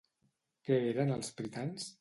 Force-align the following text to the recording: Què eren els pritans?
Què 0.69 0.79
eren 0.95 1.15
els 1.19 1.33
pritans? 1.43 1.89